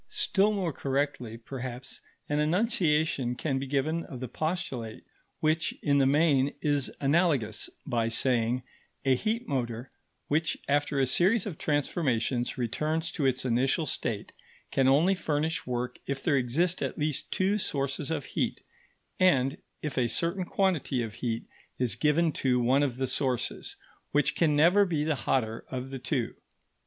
[0.09, 5.03] Still more correctly, perhaps, an enunciation can be given of the postulate
[5.41, 8.63] which, in the main, is analogous, by saying:
[9.05, 9.91] A heat motor,
[10.27, 14.31] which after a series of transformations returns to its initial state,
[14.71, 18.61] can only furnish work if there exist at least two sources of heat,
[19.19, 21.45] and if a certain quantity of heat
[21.77, 23.75] is given to one of the sources,
[24.13, 26.33] which can never be the hotter of the two.